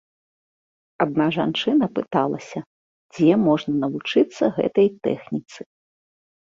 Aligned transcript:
Адна 1.05 1.27
жанчына 1.37 1.85
пыталася, 1.99 2.59
дзе 3.19 3.31
можна 3.47 3.73
навучыцца 3.87 4.43
гэтай 4.59 4.87
тэхніцы. 5.09 5.59